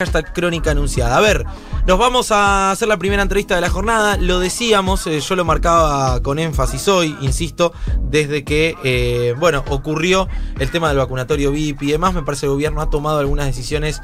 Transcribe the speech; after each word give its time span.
Hashtag 0.00 0.32
crónica 0.32 0.70
anunciada. 0.70 1.18
A 1.18 1.20
ver, 1.20 1.44
nos 1.86 1.98
vamos 1.98 2.32
a 2.32 2.70
hacer 2.70 2.88
la 2.88 2.96
primera 2.96 3.20
entrevista 3.20 3.54
de 3.54 3.60
la 3.60 3.68
jornada. 3.68 4.16
Lo 4.16 4.38
decíamos, 4.38 5.06
eh, 5.06 5.20
yo 5.20 5.36
lo 5.36 5.44
marcaba 5.44 6.22
con 6.22 6.38
énfasis 6.38 6.88
hoy, 6.88 7.14
insisto, 7.20 7.74
desde 8.00 8.42
que, 8.42 8.76
eh, 8.82 9.34
bueno, 9.38 9.62
ocurrió 9.68 10.26
el 10.58 10.70
tema 10.70 10.88
del 10.88 10.96
vacunatorio 10.96 11.52
VIP 11.52 11.82
y 11.82 11.90
demás. 11.92 12.14
Me 12.14 12.22
parece 12.22 12.40
que 12.40 12.46
el 12.46 12.52
gobierno 12.52 12.80
ha 12.80 12.88
tomado 12.88 13.18
algunas 13.18 13.44
decisiones 13.44 14.00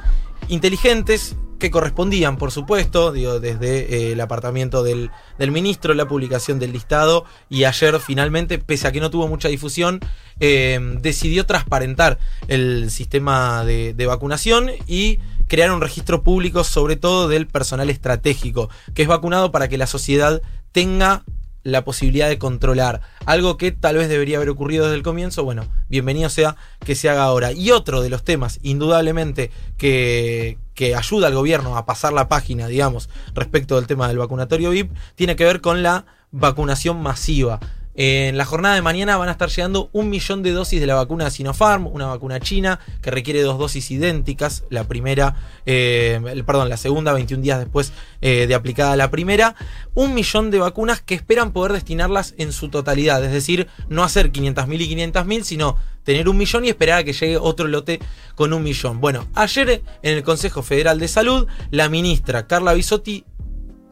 inteligentes 0.48 1.34
que 1.58 1.70
correspondían, 1.70 2.36
por 2.36 2.50
supuesto, 2.50 3.10
digo, 3.10 3.40
desde 3.40 3.94
eh, 3.94 4.12
el 4.12 4.20
apartamiento 4.20 4.82
del, 4.82 5.10
del, 5.38 5.50
ministro, 5.50 5.94
la 5.94 6.06
publicación 6.06 6.58
del 6.58 6.72
listado 6.72 7.24
y 7.48 7.64
ayer 7.64 7.98
finalmente, 8.00 8.58
pese 8.58 8.86
a 8.86 8.92
que 8.92 9.00
no 9.00 9.08
tuvo 9.08 9.28
mucha 9.28 9.48
difusión, 9.48 10.00
decidió 10.38 11.46
transparentar 11.46 12.18
el 12.48 12.90
sistema 12.90 13.64
de 13.64 14.06
vacunación 14.06 14.70
y 14.86 15.18
crear 15.48 15.70
un 15.70 15.80
registro 15.80 16.22
público 16.22 16.64
sobre 16.64 16.96
todo 16.96 17.28
del 17.28 17.46
personal 17.46 17.90
estratégico, 17.90 18.70
que 18.94 19.02
es 19.02 19.08
vacunado 19.08 19.52
para 19.52 19.68
que 19.68 19.78
la 19.78 19.86
sociedad 19.86 20.42
tenga 20.72 21.24
la 21.66 21.84
posibilidad 21.84 22.28
de 22.28 22.38
controlar. 22.38 23.00
Algo 23.24 23.56
que 23.56 23.72
tal 23.72 23.96
vez 23.96 24.08
debería 24.08 24.36
haber 24.36 24.50
ocurrido 24.50 24.84
desde 24.84 24.96
el 24.96 25.02
comienzo, 25.02 25.42
bueno, 25.42 25.66
bienvenido 25.88 26.30
sea 26.30 26.54
que 26.84 26.94
se 26.94 27.08
haga 27.08 27.24
ahora. 27.24 27.50
Y 27.50 27.72
otro 27.72 28.02
de 28.02 28.08
los 28.08 28.22
temas, 28.22 28.60
indudablemente, 28.62 29.50
que, 29.76 30.58
que 30.74 30.94
ayuda 30.94 31.26
al 31.26 31.34
gobierno 31.34 31.76
a 31.76 31.84
pasar 31.84 32.12
la 32.12 32.28
página, 32.28 32.68
digamos, 32.68 33.08
respecto 33.34 33.74
del 33.74 33.88
tema 33.88 34.06
del 34.06 34.18
vacunatorio 34.18 34.70
VIP, 34.70 34.92
tiene 35.16 35.34
que 35.34 35.44
ver 35.44 35.60
con 35.60 35.82
la 35.82 36.06
vacunación 36.30 37.02
masiva. 37.02 37.58
En 37.98 38.36
la 38.36 38.44
jornada 38.44 38.74
de 38.74 38.82
mañana 38.82 39.16
van 39.16 39.30
a 39.30 39.32
estar 39.32 39.48
llegando 39.48 39.88
un 39.94 40.10
millón 40.10 40.42
de 40.42 40.52
dosis 40.52 40.78
de 40.78 40.86
la 40.86 40.96
vacuna 40.96 41.30
Sinopharm, 41.30 41.86
una 41.86 42.04
vacuna 42.04 42.40
china 42.40 42.78
que 43.00 43.10
requiere 43.10 43.40
dos 43.40 43.58
dosis 43.58 43.90
idénticas. 43.90 44.64
La 44.68 44.84
primera, 44.84 45.34
eh, 45.64 46.20
perdón, 46.46 46.68
la 46.68 46.76
segunda, 46.76 47.14
21 47.14 47.42
días 47.42 47.58
después 47.58 47.94
eh, 48.20 48.46
de 48.46 48.54
aplicada 48.54 48.96
la 48.96 49.10
primera. 49.10 49.54
Un 49.94 50.12
millón 50.12 50.50
de 50.50 50.58
vacunas 50.58 51.00
que 51.00 51.14
esperan 51.14 51.52
poder 51.52 51.72
destinarlas 51.72 52.34
en 52.36 52.52
su 52.52 52.68
totalidad, 52.68 53.24
es 53.24 53.32
decir, 53.32 53.66
no 53.88 54.04
hacer 54.04 54.30
500.000 54.30 54.80
y 54.82 54.94
500.000, 54.94 55.42
sino 55.44 55.76
tener 56.04 56.28
un 56.28 56.36
millón 56.36 56.66
y 56.66 56.68
esperar 56.68 56.98
a 56.98 57.04
que 57.04 57.14
llegue 57.14 57.38
otro 57.38 57.66
lote 57.66 57.98
con 58.34 58.52
un 58.52 58.62
millón. 58.62 59.00
Bueno, 59.00 59.26
ayer 59.34 59.82
en 60.02 60.16
el 60.16 60.22
Consejo 60.22 60.62
Federal 60.62 61.00
de 61.00 61.08
Salud, 61.08 61.46
la 61.70 61.88
ministra 61.88 62.46
Carla 62.46 62.74
Bisotti 62.74 63.24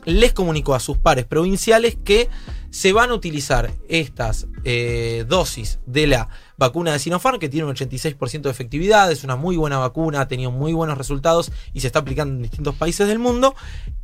les 0.05 0.33
comunicó 0.33 0.75
a 0.75 0.81
sus 0.81 0.99
pares 0.99 1.25
provinciales 1.25 1.97
que 2.03 2.29
se 2.71 2.93
van 2.93 3.11
a 3.11 3.15
utilizar 3.15 3.71
estas 3.89 4.47
eh, 4.65 5.25
dosis 5.29 5.79
de 5.87 6.07
la 6.07 6.29
vacuna 6.57 6.93
de 6.93 6.99
Sinopharm, 6.99 7.39
que 7.39 7.49
tiene 7.49 7.67
un 7.67 7.75
86% 7.75 8.43
de 8.43 8.51
efectividad, 8.51 9.11
es 9.13 9.25
una 9.25 9.37
muy 9.37 9.57
buena 9.57 9.79
vacuna, 9.79 10.23
ha 10.23 10.29
tenido 10.29 10.51
muy 10.51 10.73
buenos 10.73 10.99
resultados 10.99 11.53
y 11.73 11.81
se 11.81 11.87
está 11.87 12.01
aplicando 12.01 12.35
en 12.35 12.43
distintos 12.43 12.75
países 12.75 13.07
del 13.07 13.19
mundo, 13.19 13.55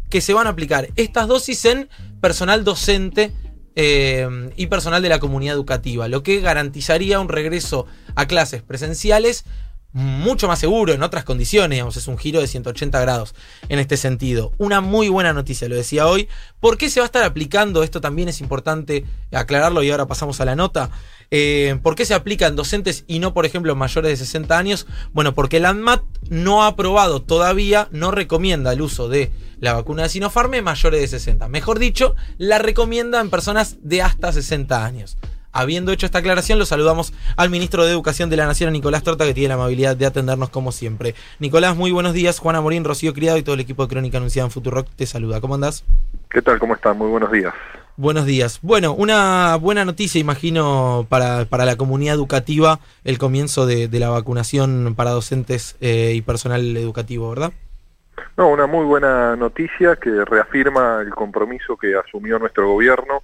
que 0.09 0.21
se 0.21 0.35
van 0.35 0.47
a 0.47 0.51
aplicar 0.51 0.89
estas 0.97 1.29
dosis 1.29 1.65
en 1.65 1.89
personal 2.21 2.65
docente 2.65 3.33
eh, 3.77 4.51
y 4.57 4.67
personal 4.67 5.03
de 5.03 5.09
la 5.09 5.21
comunidad 5.21 5.55
educativa, 5.55 6.09
lo 6.09 6.23
que 6.23 6.41
garantizaría 6.41 7.21
un 7.21 7.29
regreso 7.29 7.87
a 8.15 8.27
clases 8.27 8.63
presenciales 8.63 9.45
mucho 9.93 10.47
más 10.47 10.59
seguro, 10.59 10.93
en 10.93 11.03
otras 11.03 11.25
condiciones, 11.25 11.77
digamos, 11.77 11.97
es 11.97 12.07
un 12.07 12.17
giro 12.17 12.41
de 12.41 12.47
180 12.47 13.01
grados 13.01 13.35
en 13.69 13.79
este 13.79 13.97
sentido. 13.97 14.53
Una 14.59 14.81
muy 14.81 15.09
buena 15.09 15.33
noticia, 15.33 15.69
lo 15.69 15.75
decía 15.75 16.07
hoy. 16.07 16.29
¿Por 16.61 16.79
qué 16.79 16.91
se 16.91 17.01
va 17.01 17.05
a 17.05 17.07
estar 17.07 17.25
aplicando? 17.25 17.83
Esto 17.83 18.01
también 18.01 18.29
es 18.29 18.41
importante 18.41 19.05
aclararlo 19.33 19.83
y 19.83 19.91
ahora 19.91 20.07
pasamos 20.07 20.41
a 20.41 20.45
la 20.45 20.55
nota. 20.55 20.91
Eh, 21.33 21.79
¿Por 21.83 21.95
qué 21.95 22.05
se 22.05 22.15
aplican 22.15 22.57
docentes 22.57 23.05
y 23.07 23.19
no, 23.19 23.35
por 23.35 23.47
ejemplo, 23.47 23.75
mayores 23.77 24.11
de 24.11 24.25
60 24.25 24.59
años? 24.59 24.87
Bueno, 25.13 25.35
porque 25.35 25.59
el 25.59 25.67
ANMAT 25.67 26.03
no 26.29 26.63
ha 26.63 26.69
aprobado 26.69 27.23
todavía, 27.23 27.89
no 27.93 28.11
recomienda 28.11 28.73
el 28.73 28.83
uso 28.83 29.09
de 29.09 29.33
la 29.61 29.75
vacuna 29.75 30.05
de 30.05 30.09
Sinopharm 30.09 30.55
en 30.55 30.65
mayores 30.65 31.01
de 31.01 31.09
60. 31.09 31.49
Mejor 31.49 31.79
dicho, 31.79 32.17
la 32.39 32.59
recomienda 32.59 33.21
en 33.21 33.31
personas 33.31 33.77
de 33.83 34.03
hasta 34.03 34.33
60 34.33 34.85
años. 34.85 35.19
Habiendo 35.53 35.91
hecho 35.91 36.07
esta 36.07 36.19
aclaración, 36.19 36.59
lo 36.61 36.65
saludamos 36.65 37.13
al 37.37 37.51
ministro 37.51 37.85
de 37.85 37.91
Educación 37.91 38.31
de 38.31 38.37
la 38.37 38.47
Nación, 38.47 38.73
Nicolás 38.73 39.03
Torta, 39.03 39.25
que 39.25 39.35
tiene 39.35 39.49
la 39.49 39.55
amabilidad 39.55 39.97
de 39.97 40.07
atendernos 40.07 40.49
como 40.49 40.71
siempre. 40.71 41.17
Nicolás, 41.41 41.77
muy 41.77 41.91
buenos 41.91 42.13
días. 42.13 42.39
Juana 42.39 42.61
Morín, 42.61 42.85
Rocío 42.85 43.13
Criado 43.13 43.37
y 43.37 43.43
todo 43.43 43.57
el 43.57 43.61
equipo 43.61 43.83
de 43.83 43.89
Crónica 43.89 44.19
Anunciada 44.19 44.47
en 44.47 44.53
Futurock 44.53 44.89
te 44.95 45.07
saluda. 45.07 45.41
¿Cómo 45.41 45.55
andás? 45.55 45.85
¿Qué 46.31 46.41
tal? 46.41 46.61
¿Cómo 46.61 46.75
están? 46.75 46.97
Muy 46.97 47.09
buenos 47.09 47.33
días. 47.33 47.53
Buenos 47.97 48.27
días. 48.27 48.61
Bueno, 48.63 48.93
una 48.93 49.57
buena 49.57 49.85
noticia, 49.85 50.21
imagino, 50.21 51.05
para, 51.09 51.45
para 51.47 51.65
la 51.65 51.77
comunidad 51.77 52.15
educativa, 52.15 52.79
el 53.03 53.19
comienzo 53.19 53.67
de, 53.67 53.89
de 53.89 53.99
la 53.99 54.09
vacunación 54.09 54.95
para 54.97 55.11
docentes 55.11 55.77
eh, 55.81 56.13
y 56.15 56.23
personal 56.23 56.77
educativo, 56.77 57.29
¿verdad? 57.29 57.53
No, 58.37 58.49
una 58.49 58.67
muy 58.67 58.85
buena 58.85 59.35
noticia 59.37 59.97
que 59.97 60.25
reafirma 60.25 61.01
el 61.03 61.11
compromiso 61.11 61.77
que 61.77 61.97
asumió 61.97 62.39
nuestro 62.39 62.69
gobierno 62.69 63.23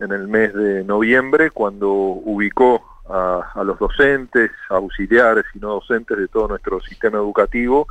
en 0.00 0.12
el 0.12 0.28
mes 0.28 0.54
de 0.54 0.84
noviembre 0.84 1.50
cuando 1.50 1.90
ubicó 1.90 2.82
a, 3.08 3.62
los 3.64 3.78
docentes, 3.78 4.50
auxiliares 4.68 5.44
y 5.54 5.58
no 5.58 5.68
docentes 5.68 6.18
de 6.18 6.28
todo 6.28 6.48
nuestro 6.48 6.80
sistema 6.80 7.18
educativo 7.18 7.88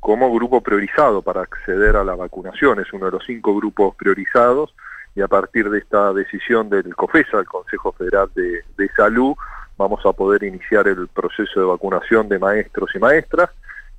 como 0.00 0.32
grupo 0.32 0.60
priorizado 0.62 1.22
para 1.22 1.42
acceder 1.42 1.96
a 1.96 2.04
la 2.04 2.14
vacunación. 2.14 2.80
Es 2.80 2.92
uno 2.92 3.06
de 3.06 3.12
los 3.12 3.24
cinco 3.24 3.54
grupos 3.54 3.94
priorizados 3.96 4.74
y 5.14 5.20
a 5.20 5.28
partir 5.28 5.70
de 5.70 5.78
esta 5.78 6.12
decisión 6.12 6.68
del 6.70 6.94
COFESA, 6.96 7.40
el 7.40 7.46
Consejo 7.46 7.92
Federal 7.92 8.28
de, 8.34 8.64
de 8.76 8.88
Salud, 8.96 9.34
vamos 9.76 10.04
a 10.04 10.12
poder 10.12 10.42
iniciar 10.42 10.88
el 10.88 11.08
proceso 11.08 11.60
de 11.60 11.66
vacunación 11.66 12.28
de 12.28 12.38
maestros 12.38 12.90
y 12.94 12.98
maestras, 12.98 13.50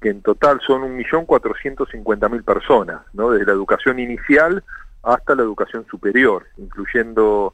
que 0.01 0.09
en 0.09 0.21
total 0.21 0.59
son 0.65 0.81
1.450.000 0.97 2.43
personas, 2.43 3.01
¿no? 3.13 3.31
desde 3.31 3.45
la 3.45 3.53
educación 3.53 3.99
inicial 3.99 4.63
hasta 5.05 5.35
la 5.35 5.43
educación 5.43 5.85
superior, 5.87 6.45
incluyendo 6.57 7.53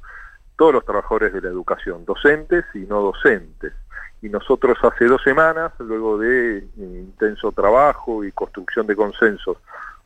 todos 0.57 0.73
los 0.73 0.85
trabajadores 0.85 1.33
de 1.33 1.41
la 1.41 1.49
educación, 1.49 2.05
docentes 2.05 2.65
y 2.73 2.79
no 2.79 3.01
docentes. 3.01 3.73
Y 4.21 4.29
nosotros 4.29 4.77
hace 4.83 5.05
dos 5.05 5.21
semanas, 5.23 5.71
luego 5.79 6.17
de 6.17 6.63
intenso 6.77 7.51
trabajo 7.51 8.23
y 8.23 8.31
construcción 8.31 8.87
de 8.87 8.95
consensos 8.95 9.57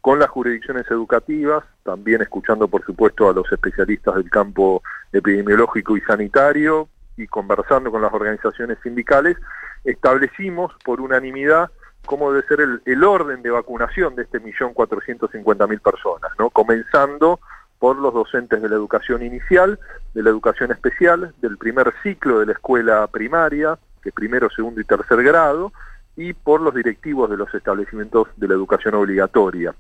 con 0.02 0.20
las 0.20 0.30
jurisdicciones 0.30 0.90
educativas, 0.92 1.64
también 1.84 2.22
escuchando 2.22 2.68
por 2.68 2.86
supuesto 2.86 3.28
a 3.28 3.34
los 3.34 3.52
especialistas 3.52 4.16
del 4.16 4.30
campo 4.30 4.84
epidemiológico 5.12 5.98
y 5.98 6.02
sanitario 6.02 6.88
y 7.18 7.28
conversando 7.28 7.92
con 7.92 8.02
las 8.02 8.14
organizaciones 8.14 8.78
sindicales, 8.84 9.36
establecimos 9.84 10.72
por 10.84 11.02
unanimidad 11.02 11.72
cómo 12.06 12.32
debe 12.32 12.48
ser 12.48 12.62
el, 12.62 12.82
el 12.86 13.04
orden 13.04 13.42
de 13.42 13.50
vacunación 13.52 14.16
de 14.16 14.24
este 14.24 14.40
millón 14.40 14.74
cuatrocientos 14.74 15.32
cincuenta 15.32 15.68
mil 15.68 15.80
personas, 15.80 16.32
¿no? 16.40 16.50
Comenzando 16.50 17.40
por 17.80 17.98
los 17.98 18.14
docentes 18.14 18.62
de 18.62 18.70
la 18.70 18.76
educación 18.76 19.24
inicial, 19.24 19.80
de 20.14 20.24
la 20.24 20.30
educación 20.30 20.72
especial, 20.72 21.34
del 21.42 21.58
primer 21.58 21.94
ciclo 22.02 22.40
de 22.40 22.48
la 22.48 22.54
escuela 22.54 23.06
primaria, 23.08 23.78
que 24.02 24.10
es 24.10 24.16
primero, 24.16 24.50
segundo 24.50 24.80
y 24.82 24.86
tercer 24.86 25.22
grado, 25.24 25.72
y 26.16 26.34
por 26.34 26.62
los 26.62 26.74
directivos 26.74 27.30
de 27.30 27.38
los 27.38 27.54
establecimientos 27.54 28.28
de 28.38 28.48
la 28.48 28.54
educación 28.54 28.96
obligatoria. 28.96 29.76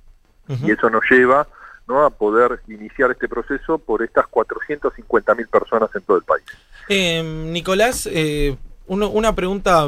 Uh 0.47 0.53
-huh. 0.53 0.67
Y 0.67 0.71
eso 0.71 0.89
nos 0.89 1.03
lleva 1.09 1.47
¿no? 1.87 2.03
a 2.03 2.09
poder 2.09 2.59
iniciar 2.67 3.11
este 3.11 3.27
proceso 3.27 3.77
por 3.77 4.03
estas 4.03 4.27
450 4.27 5.35
mil 5.35 5.47
personas 5.47 5.89
en 5.95 6.01
todo 6.01 6.17
el 6.17 6.23
país. 6.23 6.45
Eh, 6.89 7.23
Nicolás, 7.23 8.07
eh, 8.11 8.57
uno, 8.87 9.09
una 9.09 9.33
pregunta 9.33 9.85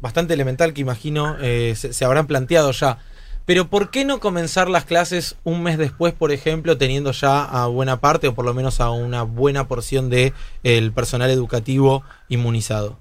bastante 0.00 0.34
elemental 0.34 0.74
que 0.74 0.80
imagino 0.80 1.36
eh, 1.40 1.74
se, 1.76 2.04
habrán 2.04 2.26
planteado 2.26 2.72
ya. 2.72 2.98
Pero 3.44 3.68
¿por 3.68 3.90
qué 3.90 4.04
no 4.04 4.18
comenzar 4.18 4.68
las 4.68 4.84
clases 4.84 5.38
un 5.44 5.62
mes 5.62 5.78
después, 5.78 6.12
por 6.12 6.32
ejemplo, 6.32 6.78
teniendo 6.78 7.12
ya 7.12 7.44
a 7.44 7.66
buena 7.66 7.98
parte 7.98 8.26
o 8.26 8.34
por 8.34 8.44
lo 8.44 8.54
menos 8.54 8.80
a 8.80 8.90
una 8.90 9.22
buena 9.22 9.68
porción 9.68 10.10
de 10.10 10.32
el 10.64 10.92
personal 10.92 11.30
educativo 11.30 12.02
inmunizado? 12.28 12.98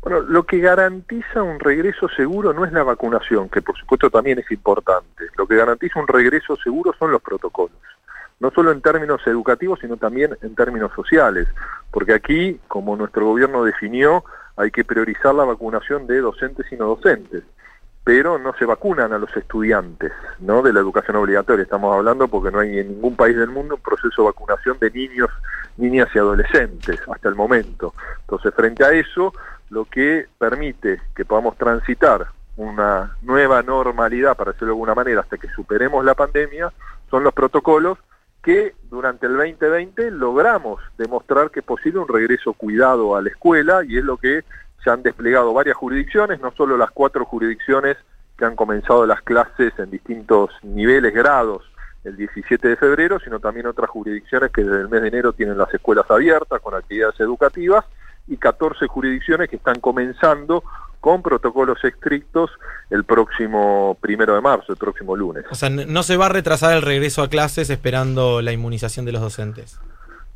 Bueno, 0.00 0.20
lo 0.20 0.44
que 0.44 0.60
garantiza 0.60 1.42
un 1.42 1.58
regreso 1.58 2.08
seguro 2.08 2.52
no 2.52 2.64
es 2.64 2.72
la 2.72 2.84
vacunación, 2.84 3.48
que 3.48 3.60
por 3.60 3.76
supuesto 3.76 4.08
también 4.10 4.38
es 4.38 4.50
importante. 4.52 5.24
Lo 5.36 5.46
que 5.46 5.56
garantiza 5.56 5.98
un 5.98 6.06
regreso 6.06 6.56
seguro 6.56 6.94
son 6.98 7.10
los 7.10 7.20
protocolos. 7.20 7.76
No 8.38 8.52
solo 8.52 8.70
en 8.70 8.80
términos 8.80 9.20
educativos, 9.26 9.80
sino 9.80 9.96
también 9.96 10.38
en 10.42 10.54
términos 10.54 10.92
sociales. 10.94 11.48
Porque 11.90 12.14
aquí, 12.14 12.60
como 12.68 12.96
nuestro 12.96 13.26
gobierno 13.26 13.64
definió, 13.64 14.24
hay 14.58 14.70
que 14.70 14.84
priorizar 14.84 15.34
la 15.34 15.44
vacunación 15.44 16.06
de 16.06 16.20
docentes 16.20 16.66
y 16.72 16.76
no 16.76 16.86
docentes, 16.86 17.44
pero 18.02 18.38
no 18.38 18.52
se 18.54 18.64
vacunan 18.64 19.12
a 19.12 19.18
los 19.18 19.34
estudiantes 19.36 20.12
¿no? 20.40 20.62
de 20.62 20.72
la 20.72 20.80
educación 20.80 21.16
obligatoria. 21.16 21.62
Estamos 21.62 21.94
hablando 21.94 22.26
porque 22.26 22.50
no 22.50 22.58
hay 22.58 22.78
en 22.80 22.88
ningún 22.88 23.14
país 23.14 23.36
del 23.36 23.50
mundo 23.50 23.76
un 23.76 23.80
proceso 23.80 24.22
de 24.22 24.28
vacunación 24.28 24.78
de 24.80 24.90
niños, 24.90 25.30
niñas 25.76 26.08
y 26.14 26.18
adolescentes 26.18 27.00
hasta 27.08 27.28
el 27.28 27.36
momento. 27.36 27.94
Entonces, 28.20 28.52
frente 28.52 28.84
a 28.84 28.90
eso, 28.90 29.32
lo 29.70 29.84
que 29.84 30.26
permite 30.38 31.02
que 31.14 31.24
podamos 31.24 31.56
transitar 31.56 32.26
una 32.56 33.16
nueva 33.22 33.62
normalidad, 33.62 34.36
para 34.36 34.50
decirlo 34.50 34.68
de 34.68 34.72
alguna 34.72 34.94
manera, 34.96 35.20
hasta 35.20 35.38
que 35.38 35.48
superemos 35.50 36.04
la 36.04 36.14
pandemia, 36.14 36.72
son 37.10 37.22
los 37.22 37.32
protocolos 37.32 37.98
que 38.48 38.74
durante 38.88 39.26
el 39.26 39.36
2020 39.36 40.10
logramos 40.10 40.80
demostrar 40.96 41.50
que 41.50 41.60
es 41.60 41.66
posible 41.66 41.98
un 41.98 42.08
regreso 42.08 42.54
cuidado 42.54 43.14
a 43.14 43.20
la 43.20 43.28
escuela 43.28 43.82
y 43.86 43.98
es 43.98 44.04
lo 44.04 44.16
que 44.16 44.42
se 44.82 44.88
han 44.88 45.02
desplegado 45.02 45.52
varias 45.52 45.76
jurisdicciones, 45.76 46.40
no 46.40 46.50
solo 46.52 46.78
las 46.78 46.90
cuatro 46.90 47.26
jurisdicciones 47.26 47.98
que 48.38 48.46
han 48.46 48.56
comenzado 48.56 49.04
las 49.06 49.20
clases 49.20 49.74
en 49.78 49.90
distintos 49.90 50.48
niveles, 50.62 51.12
grados, 51.12 51.70
el 52.04 52.16
17 52.16 52.68
de 52.68 52.76
febrero, 52.76 53.20
sino 53.20 53.38
también 53.38 53.66
otras 53.66 53.90
jurisdicciones 53.90 54.50
que 54.50 54.64
desde 54.64 54.80
el 54.80 54.88
mes 54.88 55.02
de 55.02 55.08
enero 55.08 55.34
tienen 55.34 55.58
las 55.58 55.74
escuelas 55.74 56.10
abiertas 56.10 56.62
con 56.62 56.74
actividades 56.74 57.20
educativas 57.20 57.84
y 58.28 58.38
14 58.38 58.86
jurisdicciones 58.86 59.50
que 59.50 59.56
están 59.56 59.78
comenzando 59.78 60.64
con 61.00 61.22
protocolos 61.22 61.82
estrictos 61.84 62.50
el 62.90 63.04
próximo 63.04 63.96
primero 64.00 64.34
de 64.34 64.40
marzo, 64.40 64.72
el 64.72 64.78
próximo 64.78 65.16
lunes. 65.16 65.44
O 65.50 65.54
sea, 65.54 65.70
no 65.70 66.02
se 66.02 66.16
va 66.16 66.26
a 66.26 66.30
retrasar 66.30 66.76
el 66.76 66.82
regreso 66.82 67.22
a 67.22 67.28
clases 67.28 67.70
esperando 67.70 68.42
la 68.42 68.52
inmunización 68.52 69.04
de 69.06 69.12
los 69.12 69.20
docentes. 69.20 69.78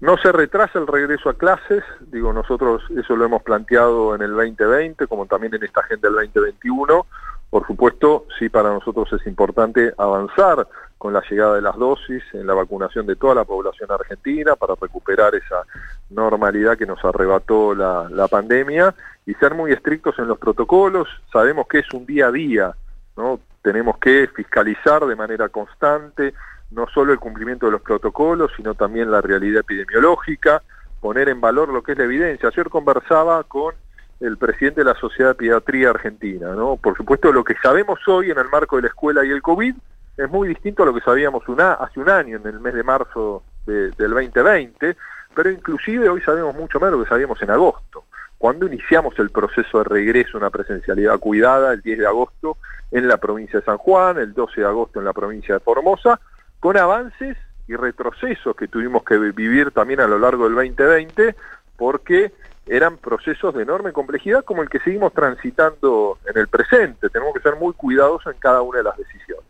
No 0.02 0.18
se 0.18 0.32
retrasa 0.32 0.80
el 0.80 0.88
regreso 0.88 1.30
a 1.30 1.34
clases, 1.34 1.84
digo, 2.10 2.32
nosotros 2.32 2.82
eso 2.90 3.14
lo 3.14 3.24
hemos 3.24 3.40
planteado 3.44 4.16
en 4.16 4.22
el 4.22 4.32
2020, 4.32 5.06
como 5.06 5.26
también 5.26 5.54
en 5.54 5.62
esta 5.62 5.80
agenda 5.80 6.08
del 6.08 6.26
2021. 6.32 7.06
Por 7.52 7.66
supuesto, 7.66 8.24
sí 8.38 8.48
para 8.48 8.70
nosotros 8.70 9.12
es 9.12 9.26
importante 9.26 9.92
avanzar 9.98 10.66
con 10.96 11.12
la 11.12 11.22
llegada 11.28 11.56
de 11.56 11.60
las 11.60 11.76
dosis 11.76 12.22
en 12.32 12.46
la 12.46 12.54
vacunación 12.54 13.04
de 13.04 13.14
toda 13.14 13.34
la 13.34 13.44
población 13.44 13.92
argentina 13.92 14.56
para 14.56 14.74
recuperar 14.74 15.34
esa 15.34 15.62
normalidad 16.08 16.78
que 16.78 16.86
nos 16.86 17.04
arrebató 17.04 17.74
la, 17.74 18.08
la 18.08 18.26
pandemia 18.26 18.94
y 19.26 19.34
ser 19.34 19.54
muy 19.54 19.70
estrictos 19.70 20.18
en 20.18 20.28
los 20.28 20.38
protocolos. 20.38 21.06
Sabemos 21.30 21.66
que 21.68 21.80
es 21.80 21.92
un 21.92 22.06
día 22.06 22.28
a 22.28 22.32
día, 22.32 22.72
¿no? 23.18 23.38
Tenemos 23.60 23.98
que 23.98 24.28
fiscalizar 24.28 25.04
de 25.04 25.14
manera 25.14 25.50
constante 25.50 26.32
no 26.70 26.86
solo 26.86 27.12
el 27.12 27.18
cumplimiento 27.18 27.66
de 27.66 27.72
los 27.72 27.82
protocolos, 27.82 28.50
sino 28.56 28.72
también 28.72 29.10
la 29.10 29.20
realidad 29.20 29.60
epidemiológica, 29.60 30.62
poner 31.02 31.28
en 31.28 31.42
valor 31.42 31.68
lo 31.68 31.82
que 31.82 31.92
es 31.92 31.98
la 31.98 32.04
evidencia. 32.04 32.48
Ayer 32.48 32.70
conversaba 32.70 33.44
con 33.44 33.74
el 34.22 34.36
presidente 34.36 34.80
de 34.80 34.86
la 34.86 34.94
Sociedad 34.94 35.30
de 35.30 35.34
Pediatría 35.34 35.90
Argentina, 35.90 36.54
¿no? 36.54 36.76
Por 36.76 36.96
supuesto, 36.96 37.32
lo 37.32 37.44
que 37.44 37.54
sabemos 37.62 37.98
hoy 38.06 38.30
en 38.30 38.38
el 38.38 38.48
marco 38.48 38.76
de 38.76 38.82
la 38.82 38.88
escuela 38.88 39.24
y 39.24 39.30
el 39.30 39.42
COVID 39.42 39.74
es 40.16 40.30
muy 40.30 40.48
distinto 40.48 40.82
a 40.82 40.86
lo 40.86 40.94
que 40.94 41.00
sabíamos 41.00 41.42
hace 41.58 42.00
un 42.00 42.08
año, 42.08 42.36
en 42.36 42.46
el 42.46 42.60
mes 42.60 42.74
de 42.74 42.82
marzo 42.82 43.42
del 43.66 43.92
2020, 43.96 44.96
pero 45.34 45.50
inclusive 45.50 46.08
hoy 46.08 46.20
sabemos 46.20 46.54
mucho 46.54 46.78
más 46.78 46.90
de 46.90 46.96
lo 46.96 47.02
que 47.02 47.08
sabíamos 47.08 47.40
en 47.42 47.50
agosto 47.50 48.04
cuando 48.42 48.66
iniciamos 48.66 49.16
el 49.20 49.30
proceso 49.30 49.78
de 49.78 49.84
regreso 49.84 50.36
a 50.36 50.38
una 50.38 50.50
presencialidad 50.50 51.16
cuidada 51.20 51.72
el 51.72 51.80
10 51.80 52.00
de 52.00 52.06
agosto 52.08 52.56
en 52.90 53.06
la 53.06 53.18
provincia 53.18 53.60
de 53.60 53.64
San 53.64 53.78
Juan, 53.78 54.18
el 54.18 54.34
12 54.34 54.62
de 54.62 54.66
agosto 54.66 54.98
en 54.98 55.04
la 55.04 55.12
provincia 55.12 55.54
de 55.54 55.60
Formosa, 55.60 56.18
con 56.58 56.76
avances 56.76 57.36
y 57.68 57.76
retrocesos 57.76 58.56
que 58.56 58.66
tuvimos 58.66 59.04
que 59.04 59.16
vivir 59.16 59.70
también 59.70 60.00
a 60.00 60.08
lo 60.08 60.18
largo 60.18 60.46
del 60.46 60.56
2020, 60.56 61.36
porque 61.76 62.32
eran 62.66 62.96
procesos 62.96 63.54
de 63.54 63.62
enorme 63.62 63.92
complejidad 63.92 64.44
como 64.44 64.62
el 64.62 64.68
que 64.68 64.78
seguimos 64.80 65.12
transitando 65.12 66.18
en 66.26 66.38
el 66.38 66.48
presente. 66.48 67.08
Tenemos 67.08 67.34
que 67.34 67.40
ser 67.40 67.56
muy 67.56 67.72
cuidadosos 67.74 68.32
en 68.32 68.40
cada 68.40 68.62
una 68.62 68.78
de 68.78 68.84
las 68.84 68.96
decisiones. 68.96 69.44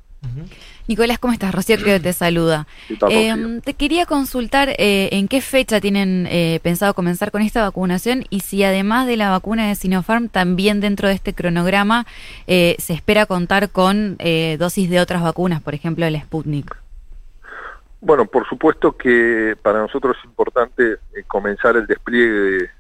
Nicolás, 0.88 1.18
¿cómo 1.18 1.32
estás? 1.32 1.54
Rocío 1.54 1.76
creo 1.76 1.96
que 1.96 2.02
te 2.02 2.12
saluda. 2.12 2.66
Eh, 3.10 3.60
te 3.64 3.74
quería 3.74 4.06
consultar 4.06 4.70
eh, 4.70 5.10
en 5.12 5.28
qué 5.28 5.40
fecha 5.40 5.80
tienen 5.80 6.26
eh, 6.30 6.60
pensado 6.62 6.94
comenzar 6.94 7.30
con 7.30 7.42
esta 7.42 7.62
vacunación 7.62 8.24
y 8.30 8.40
si 8.40 8.64
además 8.64 9.06
de 9.06 9.16
la 9.16 9.30
vacuna 9.30 9.68
de 9.68 9.74
Sinopharm, 9.74 10.28
también 10.28 10.80
dentro 10.80 11.08
de 11.08 11.14
este 11.14 11.34
cronograma 11.34 12.06
se 12.46 12.92
espera 12.92 13.26
contar 13.26 13.70
con 13.70 14.16
dosis 14.58 14.90
de 14.90 15.00
otras 15.00 15.22
vacunas, 15.22 15.60
por 15.60 15.74
ejemplo 15.74 16.06
el 16.06 16.20
Sputnik. 16.20 16.82
Bueno, 18.04 18.26
por 18.26 18.48
supuesto 18.48 18.96
que 18.96 19.56
para 19.62 19.78
nosotros 19.78 20.16
es 20.18 20.24
importante 20.24 20.94
eh, 21.14 21.22
comenzar 21.28 21.76
el 21.76 21.86
despliegue 21.86 22.32
de, 22.32 22.70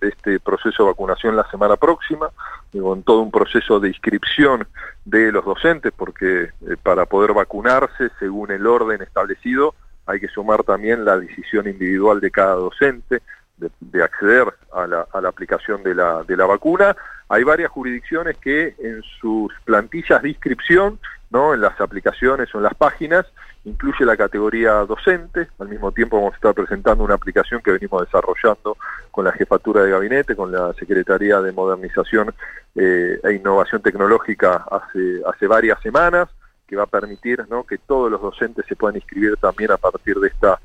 este 0.00 0.40
proceso 0.40 0.84
de 0.84 0.90
vacunación 0.90 1.36
la 1.36 1.48
semana 1.50 1.76
próxima, 1.76 2.30
con 2.72 3.02
todo 3.02 3.20
un 3.20 3.30
proceso 3.30 3.80
de 3.80 3.88
inscripción 3.88 4.66
de 5.04 5.32
los 5.32 5.44
docentes, 5.44 5.92
porque 5.96 6.42
eh, 6.42 6.76
para 6.82 7.06
poder 7.06 7.32
vacunarse 7.32 8.10
según 8.18 8.50
el 8.50 8.66
orden 8.66 9.02
establecido 9.02 9.74
hay 10.06 10.20
que 10.20 10.28
sumar 10.28 10.64
también 10.64 11.04
la 11.04 11.18
decisión 11.18 11.68
individual 11.68 12.20
de 12.20 12.30
cada 12.30 12.54
docente 12.54 13.22
de, 13.58 14.02
acceder 14.02 14.46
a 14.72 14.86
la, 14.86 15.06
aplicación 15.28 15.82
de 15.82 15.94
la, 15.94 16.24
de 16.24 16.36
la 16.36 16.46
vacuna. 16.46 16.96
Hay 17.28 17.44
varias 17.44 17.70
jurisdicciones 17.70 18.36
que 18.38 18.74
en 18.78 19.02
sus 19.20 19.52
plantillas 19.64 20.22
de 20.22 20.30
inscripción 20.30 20.98
¿no? 21.30 21.54
en 21.54 21.60
las 21.60 21.80
aplicaciones 21.80 22.54
o 22.54 22.58
en 22.58 22.64
las 22.64 22.74
páginas, 22.74 23.26
incluye 23.64 24.04
la 24.04 24.16
categoría 24.16 24.72
docente, 24.84 25.48
al 25.58 25.68
mismo 25.68 25.92
tiempo 25.92 26.16
vamos 26.16 26.32
a 26.32 26.36
estar 26.36 26.54
presentando 26.54 27.04
una 27.04 27.14
aplicación 27.14 27.60
que 27.62 27.72
venimos 27.72 28.04
desarrollando 28.04 28.76
con 29.10 29.24
la 29.24 29.32
jefatura 29.32 29.82
de 29.82 29.90
gabinete, 29.90 30.36
con 30.36 30.50
la 30.50 30.72
Secretaría 30.74 31.40
de 31.40 31.52
Modernización 31.52 32.34
eh, 32.74 33.20
e 33.22 33.32
Innovación 33.32 33.82
Tecnológica 33.82 34.64
hace, 34.70 35.46
varias 35.46 35.80
semanas, 35.82 36.28
que 36.66 36.76
va 36.76 36.84
a 36.84 36.86
permitir 36.86 37.44
¿no? 37.48 37.64
que 37.64 37.78
todos 37.78 38.10
los 38.10 38.22
docentes 38.22 38.64
se 38.66 38.76
puedan 38.76 38.96
inscribir 38.96 39.36
también 39.36 39.72
a 39.72 39.76
partir 39.76 40.16
de 40.16 40.28
esta, 40.28 40.60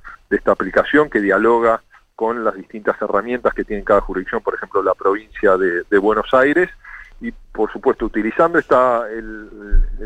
aplicación 0.45 1.09
que 1.09 1.21
dialoga 1.21 1.81
con 2.15 2.43
las 2.43 2.55
distintas 2.55 3.01
herramientas 3.01 3.53
que 3.53 3.63
tiene 3.63 3.83
cada 3.83 4.01
jurisdicción, 4.01 4.41
por 4.41 4.53
ejemplo 4.55 4.83
la 4.83 4.93
provincia 4.93 5.57
de 5.57 5.97
Buenos 5.97 6.33
Aires, 6.33 6.69
y 7.21 7.31
por 7.31 7.71
supuesto 7.71 8.05
utilizando 8.05 8.59
esta, 8.59 9.09
el, 9.09 9.49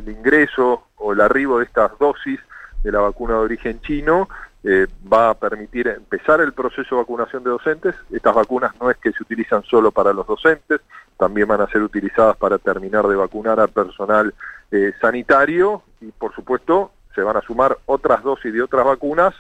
ingreso 0.08 0.88
o 0.98 1.14
el 1.14 1.22
arribo 1.22 1.60
de 1.60 1.66
estas 1.66 1.98
dosis 2.00 2.40
de 2.84 2.92
la 2.92 3.00
vacuna 3.00 3.34
de 3.34 3.40
origen 3.40 3.82
chino 3.82 4.30
eh, 4.64 4.88
va 5.12 5.32
a 5.32 5.34
permitir 5.34 5.88
empezar 5.88 6.42
el 6.42 6.54
proceso 6.54 6.96
de 6.96 7.02
vacunación 7.02 7.44
de 7.44 7.50
docentes. 7.50 7.96
Estas 8.12 8.36
vacunas 8.36 8.72
no 8.80 8.90
es 8.92 8.98
que 8.98 9.12
se 9.12 9.24
utilizan 9.24 9.64
solo 9.64 9.92
para 9.92 10.14
los 10.14 10.28
docentes, 10.28 10.82
también 11.18 11.48
van 11.48 11.62
a 11.62 11.68
ser 11.68 11.82
utilizadas 11.82 12.38
para 12.38 12.58
terminar 12.58 13.08
de 13.08 13.16
vacunar 13.16 13.60
al 13.60 13.70
personal 13.70 14.34
eh, 14.72 14.94
sanitario 15.02 15.84
y 16.02 16.12
por 16.12 16.34
supuesto 16.34 16.92
se 17.16 17.22
van 17.22 17.38
a 17.38 17.42
sumar 17.42 17.78
otras 17.86 18.24
dosis 18.24 18.54
de 18.54 18.62
otras 18.62 18.86
vacunas, 18.86 19.34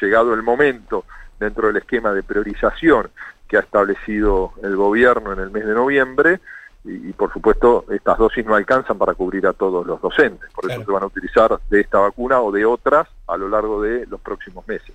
llegado 0.00 0.34
el 0.34 0.42
momento 0.42 1.04
dentro 1.38 1.66
del 1.66 1.76
esquema 1.78 2.12
de 2.12 2.22
priorización 2.22 3.10
que 3.48 3.56
ha 3.56 3.60
establecido 3.60 4.52
el 4.62 4.76
gobierno 4.76 5.32
en 5.32 5.40
el 5.40 5.50
mes 5.50 5.66
de 5.66 5.74
noviembre, 5.74 6.40
y, 6.84 7.12
por 7.12 7.32
supuesto 7.32 7.84
estas 7.90 8.18
dosis 8.18 8.44
no 8.44 8.54
alcanzan 8.54 8.98
para 8.98 9.14
cubrir 9.14 9.46
a 9.46 9.52
todos 9.52 9.86
los 9.86 10.00
docentes, 10.00 10.50
por 10.52 10.70
eso 10.70 10.84
se 10.84 10.90
van 10.90 11.02
a 11.02 11.06
utilizar 11.06 11.58
de 11.70 11.80
esta 11.80 11.98
vacuna 11.98 12.40
o 12.40 12.52
de 12.52 12.64
otras 12.64 13.08
a 13.26 13.36
lo 13.36 13.48
largo 13.48 13.80
de 13.82 14.06
los 14.06 14.20
próximos 14.20 14.66
meses. 14.68 14.94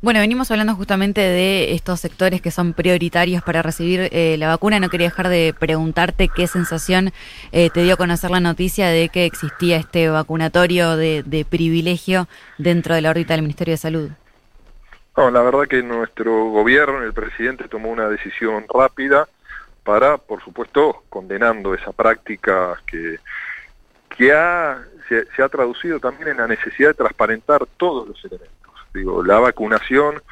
Bueno, 0.00 0.20
venimos 0.20 0.50
hablando 0.50 0.74
justamente 0.74 1.22
de 1.22 1.72
estos 1.72 2.00
sectores 2.00 2.42
que 2.42 2.50
son 2.50 2.74
prioritarios 2.74 3.42
para 3.42 3.62
recibir 3.62 4.10
eh, 4.12 4.36
la 4.38 4.48
vacuna. 4.48 4.78
No 4.78 4.90
quería 4.90 5.06
dejar 5.06 5.28
de 5.28 5.54
preguntarte 5.58 6.28
qué 6.28 6.46
sensación 6.46 7.10
eh, 7.52 7.70
te 7.70 7.84
dio 7.84 7.96
conocer 7.96 8.30
la 8.30 8.40
noticia 8.40 8.88
de 8.88 9.08
que 9.08 9.24
existía 9.24 9.78
este 9.78 10.10
vacunatorio 10.10 10.98
de, 10.98 11.22
de 11.22 11.46
privilegio 11.46 12.28
dentro 12.58 12.94
de 12.94 13.00
la 13.00 13.10
órbita 13.10 13.32
del 13.32 13.42
Ministerio 13.44 13.72
de 13.72 13.78
Salud. 13.78 14.10
No, 15.16 15.30
la 15.30 15.40
verdad 15.40 15.62
que 15.70 15.82
nuestro 15.82 16.50
gobierno, 16.50 17.02
el 17.02 17.14
presidente, 17.14 17.68
tomó 17.68 17.88
una 17.88 18.08
decisión 18.08 18.66
rápida 18.68 19.26
para, 19.84 20.16
por 20.16 20.42
supuesto, 20.42 21.04
condenando 21.10 21.74
esa 21.74 21.92
práctica 21.92 22.80
que, 22.86 23.18
que 24.16 24.32
ha, 24.32 24.82
se, 25.08 25.42
ha 25.42 25.48
traducido 25.48 26.00
también 26.00 26.30
en 26.30 26.38
la 26.38 26.48
necesidad 26.48 26.88
de 26.88 26.94
transparentar 26.94 27.66
todos 27.76 28.08
los 28.08 28.24
elementos. 28.24 28.50
Digo, 28.92 29.22
la 29.22 29.38
vacunación 29.38 30.22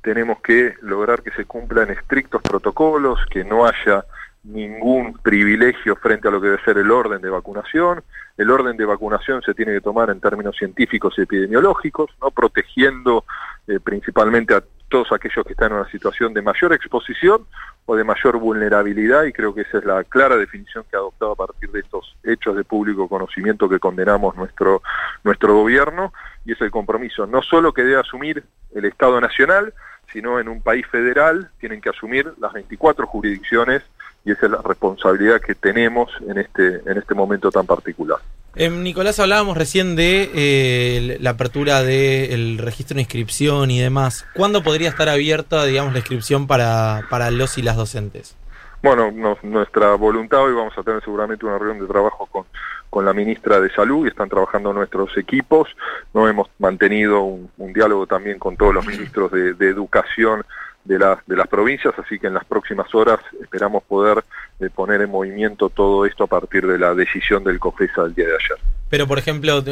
tenemos 0.00 0.40
que 0.40 0.74
lograr 0.80 1.22
que 1.22 1.30
se 1.32 1.44
cumplan 1.44 1.90
estrictos 1.90 2.42
protocolos, 2.42 3.20
que 3.30 3.44
no 3.44 3.66
haya 3.66 4.04
ningún 4.44 5.14
privilegio 5.18 5.94
frente 5.96 6.26
a 6.26 6.30
lo 6.30 6.40
que 6.40 6.48
debe 6.48 6.64
ser 6.64 6.78
el 6.78 6.90
orden 6.90 7.20
de 7.20 7.30
vacunación. 7.30 8.02
El 8.36 8.50
orden 8.50 8.76
de 8.76 8.84
vacunación 8.84 9.42
se 9.42 9.54
tiene 9.54 9.72
que 9.74 9.80
tomar 9.80 10.10
en 10.10 10.20
términos 10.20 10.56
científicos 10.56 11.14
y 11.16 11.22
epidemiológicos, 11.22 12.10
no 12.20 12.30
protegiendo 12.30 13.24
eh, 13.68 13.78
principalmente 13.78 14.54
a 14.54 14.64
todos 14.92 15.10
aquellos 15.10 15.46
que 15.46 15.54
están 15.54 15.72
en 15.72 15.78
una 15.78 15.90
situación 15.90 16.34
de 16.34 16.42
mayor 16.42 16.74
exposición 16.74 17.46
o 17.86 17.96
de 17.96 18.04
mayor 18.04 18.36
vulnerabilidad 18.36 19.24
y 19.24 19.32
creo 19.32 19.54
que 19.54 19.62
esa 19.62 19.78
es 19.78 19.86
la 19.86 20.04
clara 20.04 20.36
definición 20.36 20.84
que 20.90 20.96
ha 20.96 20.98
adoptado 20.98 21.32
a 21.32 21.34
partir 21.34 21.70
de 21.70 21.80
estos 21.80 22.14
hechos 22.22 22.54
de 22.56 22.62
público 22.62 23.08
conocimiento 23.08 23.70
que 23.70 23.78
condenamos 23.78 24.36
nuestro, 24.36 24.82
nuestro 25.24 25.54
gobierno 25.54 26.12
y 26.44 26.52
es 26.52 26.60
el 26.60 26.70
compromiso 26.70 27.26
no 27.26 27.40
solo 27.40 27.72
que 27.72 27.84
debe 27.84 28.00
asumir 28.00 28.44
el 28.74 28.84
Estado 28.84 29.18
Nacional, 29.18 29.72
sino 30.12 30.38
en 30.38 30.48
un 30.50 30.60
país 30.60 30.86
federal 30.88 31.50
tienen 31.58 31.80
que 31.80 31.88
asumir 31.88 32.30
las 32.38 32.52
24 32.52 33.06
jurisdicciones 33.06 33.82
y 34.26 34.32
esa 34.32 34.44
es 34.44 34.52
la 34.52 34.60
responsabilidad 34.62 35.40
que 35.40 35.54
tenemos 35.54 36.10
en 36.28 36.36
este, 36.36 36.82
en 36.84 36.98
este 36.98 37.14
momento 37.14 37.50
tan 37.50 37.64
particular. 37.64 38.18
Eh, 38.54 38.68
Nicolás, 38.68 39.18
hablábamos 39.18 39.56
recién 39.56 39.96
de 39.96 40.30
eh, 40.34 41.16
la 41.20 41.30
apertura 41.30 41.82
del 41.82 42.58
registro 42.58 42.96
de 42.96 43.02
inscripción 43.02 43.70
y 43.70 43.80
demás. 43.80 44.26
¿Cuándo 44.34 44.62
podría 44.62 44.90
estar 44.90 45.08
abierta, 45.08 45.64
digamos, 45.64 45.94
la 45.94 46.00
inscripción 46.00 46.46
para, 46.46 47.02
para 47.08 47.30
los 47.30 47.56
y 47.56 47.62
las 47.62 47.76
docentes? 47.76 48.36
Bueno, 48.82 49.10
nuestra 49.42 49.94
voluntad, 49.94 50.42
hoy 50.42 50.52
vamos 50.52 50.76
a 50.76 50.82
tener 50.82 51.02
seguramente 51.02 51.46
una 51.46 51.56
reunión 51.56 51.86
de 51.86 51.90
trabajo 51.90 52.26
con, 52.26 52.44
con 52.90 53.06
la 53.06 53.14
ministra 53.14 53.58
de 53.58 53.70
Salud 53.70 54.04
y 54.04 54.08
están 54.08 54.28
trabajando 54.28 54.72
nuestros 54.74 55.16
equipos. 55.16 55.68
No 56.12 56.28
hemos 56.28 56.48
mantenido 56.58 57.22
un, 57.22 57.72
diálogo 57.72 58.06
también 58.06 58.38
con 58.38 58.56
todos 58.56 58.74
los 58.74 58.84
ministros 58.84 59.30
de, 59.32 59.54
de 59.54 59.68
Educación 59.68 60.44
de, 60.84 60.98
de 61.26 61.36
las 61.36 61.48
provincias, 61.48 61.94
así 61.96 62.18
que 62.18 62.26
en 62.26 62.34
las 62.34 62.44
próximas 62.44 62.94
horas 62.94 63.20
esperamos 63.40 63.82
poder 63.84 64.22
eh, 64.62 64.70
poner 64.70 65.00
en 65.02 65.10
movimiento 65.10 65.68
todo 65.68 66.06
esto 66.06 66.24
a 66.24 66.26
partir 66.26 66.66
de 66.66 66.78
la 66.78 66.94
decisión 66.94 67.44
del 67.44 67.58
COFESA 67.58 68.04
del 68.04 68.14
día 68.14 68.26
de 68.26 68.34
ayer. 68.34 68.58
Pero, 68.88 69.06
por 69.06 69.18
ejemplo, 69.18 69.62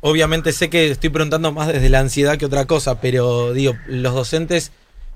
obviamente 0.00 0.52
sé 0.52 0.70
que 0.70 0.90
estoy 0.90 1.10
preguntando 1.10 1.52
más 1.52 1.68
desde 1.68 1.88
la 1.88 2.00
ansiedad 2.00 2.38
que 2.38 2.46
otra 2.46 2.66
cosa, 2.66 3.00
pero 3.00 3.52
digo, 3.52 3.74
los 3.86 4.14
docentes 4.14 4.72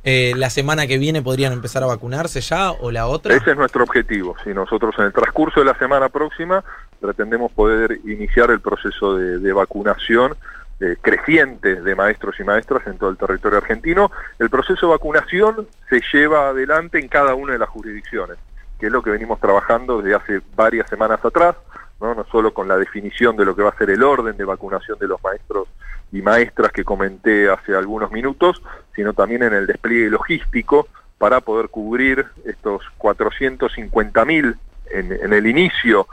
eh, 0.06 0.34
la 0.36 0.50
semana 0.50 0.86
que 0.86 0.98
viene 0.98 1.22
podrían 1.22 1.54
empezar 1.54 1.82
a 1.82 1.86
vacunarse 1.86 2.42
ya 2.42 2.72
o 2.72 2.90
la 2.90 3.06
otra? 3.06 3.34
Ese 3.34 3.52
es 3.52 3.56
nuestro 3.56 3.84
objetivo. 3.84 4.36
Si 4.44 4.52
nosotros 4.52 4.94
en 4.98 5.06
el 5.06 5.12
transcurso 5.14 5.60
de 5.60 5.66
la 5.66 5.78
semana 5.78 6.10
próxima 6.10 6.62
pretendemos 7.00 7.50
poder 7.52 7.98
iniciar 8.04 8.50
el 8.50 8.60
proceso 8.60 9.16
de, 9.16 9.52
vacunación 9.54 10.36
eh, 10.80 10.96
creciente 11.00 11.80
de 11.80 11.94
maestros 11.94 12.38
y 12.38 12.44
maestras 12.44 12.86
en 12.86 12.98
todo 12.98 13.08
el 13.08 13.16
territorio 13.16 13.58
argentino. 13.58 14.10
El 14.38 14.50
proceso 14.50 14.86
de 14.86 14.92
vacunación 14.92 15.66
se 15.88 16.02
lleva 16.12 16.50
adelante 16.50 16.98
en 16.98 17.08
cada 17.08 17.34
una 17.34 17.54
de 17.54 17.58
las 17.58 17.70
jurisdicciones, 17.70 18.36
que 18.84 18.88
es 18.88 18.92
lo 18.92 19.02
que 19.02 19.08
venimos 19.08 19.40
trabajando 19.40 20.02
desde 20.02 20.14
hace 20.14 20.40
varias 20.54 20.86
semanas 20.90 21.24
atrás, 21.24 21.56
no, 22.02 22.14
no 22.14 22.26
solo 22.26 22.52
con 22.52 22.68
la 22.68 22.76
definición 22.76 23.34
de 23.34 23.46
lo 23.46 23.56
que 23.56 23.62
va 23.62 23.70
a 23.70 23.78
ser 23.78 23.88
el 23.88 24.02
orden 24.02 24.36
de 24.36 24.44
vacunación 24.44 24.98
de 24.98 25.08
los 25.08 25.24
maestros 25.24 25.68
y 26.12 26.20
maestras 26.20 26.70
que 26.70 26.84
comenté 26.84 27.48
hace 27.50 27.74
algunos 27.74 28.12
minutos, 28.12 28.60
sino 28.94 29.14
también 29.14 29.42
en 29.42 29.54
el 29.54 29.66
despliegue 29.66 30.10
logístico 30.10 30.86
para 31.16 31.40
poder 31.40 31.70
cubrir 31.70 32.26
estos 32.44 32.82
450.000 32.98 34.54
en, 34.90 35.12
en 35.12 35.32
el 35.32 35.46
inicio 35.46 36.06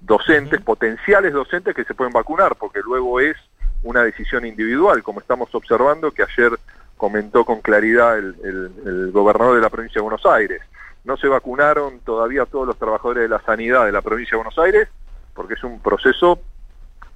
docentes, 0.00 0.60
potenciales 0.60 1.32
docentes 1.32 1.74
que 1.74 1.82
se 1.82 1.94
pueden 1.94 2.12
vacunar, 2.12 2.54
porque 2.54 2.78
luego 2.78 3.18
es 3.18 3.36
una 3.82 4.04
decisión 4.04 4.46
individual, 4.46 5.02
como 5.02 5.18
estamos 5.18 5.52
observando 5.52 6.12
que 6.12 6.22
ayer 6.22 6.52
comentó 6.96 7.44
con 7.44 7.60
claridad 7.60 8.16
el, 8.16 8.36
el, 8.44 9.10
gobernador 9.10 9.56
de 9.56 9.62
la 9.62 9.68
provincia 9.68 9.98
de 9.98 10.02
Buenos 10.02 10.24
Aires. 10.26 10.62
No 11.04 11.16
se 11.16 11.28
vacunaron 11.28 12.00
todavía 12.00 12.46
todos 12.46 12.66
los 12.66 12.78
trabajadores 12.78 13.22
de 13.22 13.28
la 13.28 13.42
sanidad 13.42 13.84
de 13.84 13.92
la 13.92 14.02
provincia 14.02 14.32
de 14.32 14.44
Buenos 14.44 14.58
Aires, 14.58 14.88
porque 15.34 15.54
es 15.54 15.64
un 15.64 15.80
proceso 15.80 16.40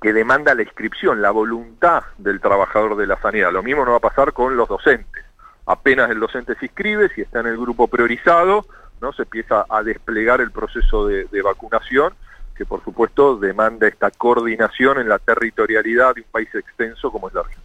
que 0.00 0.12
demanda 0.12 0.54
la 0.54 0.62
inscripción, 0.62 1.20
la 1.22 1.30
voluntad 1.30 2.02
del 2.18 2.40
trabajador 2.40 2.96
de 2.96 3.06
la 3.06 3.20
sanidad. 3.20 3.52
Lo 3.52 3.62
mismo 3.62 3.84
no 3.84 3.92
va 3.92 3.96
a 3.96 4.00
pasar 4.00 4.32
con 4.32 4.56
los 4.56 4.68
docentes. 4.68 5.24
Apenas 5.66 6.10
el 6.10 6.20
docente 6.20 6.54
se 6.54 6.66
inscribe, 6.66 7.08
si 7.14 7.22
está 7.22 7.40
en 7.40 7.46
el 7.46 7.58
grupo 7.58 7.88
priorizado, 7.88 8.64
¿no? 9.00 9.12
se 9.12 9.22
empieza 9.22 9.66
a 9.68 9.82
desplegar 9.82 10.40
el 10.40 10.50
proceso 10.50 11.06
de, 11.06 11.42
vacunación, 11.42 12.14
que 12.56 12.64
por 12.64 12.82
supuesto 12.84 13.36
demanda 13.36 13.86
esta 13.86 14.10
coordinación 14.10 14.98
en 14.98 15.08
la 15.08 15.18
territorialidad 15.18 16.14
de 16.14 16.22
un 16.22 16.26
país 16.30 16.48
extenso 16.54 17.10
como 17.10 17.28
es 17.28 17.34
la 17.34 17.40
Argentina. 17.40 17.64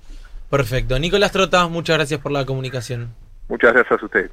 Perfecto. 0.49 0.99
Nicolás 0.99 1.31
Trota, 1.31 1.67
muchas 1.67 1.97
gracias 1.97 2.19
por 2.19 2.31
la 2.31 2.45
comunicación. 2.45 3.13
Muchas 3.49 3.73
gracias 3.73 4.01
a 4.01 4.05
ustedes. 4.05 4.31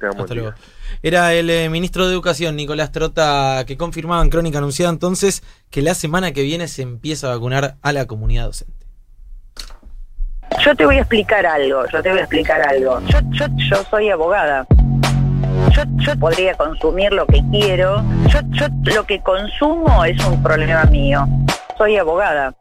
Era 1.03 1.33
el 1.33 1.49
eh, 1.49 1.69
ministro 1.69 2.07
de 2.07 2.13
Educación, 2.13 2.55
Nicolás 2.55 2.91
Trota, 2.91 3.63
que 3.67 3.77
confirmaba 3.77 4.21
en 4.23 4.29
Crónica 4.29 4.59
Anunciada 4.59 4.91
entonces 4.91 5.43
que 5.69 5.81
la 5.81 5.93
semana 5.93 6.31
que 6.31 6.43
viene 6.43 6.67
se 6.67 6.81
empieza 6.81 7.27
a 7.27 7.35
vacunar 7.35 7.75
a 7.81 7.91
la 7.91 8.05
comunidad 8.07 8.45
docente. 8.45 8.85
Yo 10.59 10.75
te 10.75 10.85
voy 10.85 10.97
a 10.97 10.99
explicar 10.99 11.45
algo, 11.45 11.85
yo 11.91 12.01
te 12.01 12.09
voy 12.09 12.19
a 12.19 12.21
explicar 12.21 12.61
algo. 12.61 12.99
Yo, 13.07 13.19
yo, 13.31 13.45
yo 13.69 13.83
soy 13.89 14.09
abogada. 14.09 14.65
Yo, 15.71 15.83
yo 15.97 16.19
podría 16.19 16.55
consumir 16.55 17.11
lo 17.13 17.25
que 17.25 17.41
quiero. 17.51 18.03
Yo, 18.27 18.39
yo 18.51 18.67
lo 18.95 19.05
que 19.05 19.21
consumo 19.21 20.03
es 20.05 20.23
un 20.25 20.41
problema 20.43 20.83
mío. 20.85 21.27
Soy 21.77 21.97
abogada. 21.97 22.49